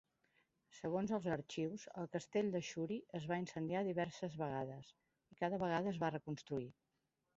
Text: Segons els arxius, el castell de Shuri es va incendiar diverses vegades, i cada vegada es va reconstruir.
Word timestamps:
Segons 0.75 1.11
els 1.17 1.25
arxius, 1.33 1.83
el 2.03 2.09
castell 2.15 2.49
de 2.55 2.61
Shuri 2.69 2.97
es 3.19 3.27
va 3.33 3.39
incendiar 3.43 3.83
diverses 3.89 4.39
vegades, 4.43 4.91
i 5.35 5.39
cada 5.43 5.61
vegada 5.65 5.93
es 5.95 6.01
va 6.07 6.15
reconstruir. 6.17 6.69